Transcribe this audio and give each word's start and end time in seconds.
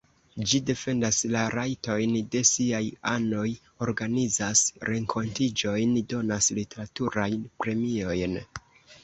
Ĝi 0.51 0.59
defendas 0.67 1.17
la 1.33 1.41
rajtojn 1.55 2.15
de 2.35 2.41
siaj 2.51 2.81
anoj, 3.11 3.45
organizas 3.89 4.65
renkontiĝojn, 4.91 5.95
donas 6.17 6.51
literaturajn 6.61 7.39
premiojn. 7.63 8.37